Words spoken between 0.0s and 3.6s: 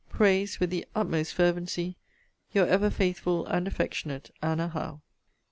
prays, with the utmost fervency, Your ever faithful